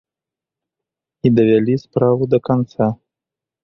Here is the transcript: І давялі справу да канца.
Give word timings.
І 1.27 1.33
давялі 1.37 1.79
справу 1.85 2.23
да 2.35 2.43
канца. 2.53 2.93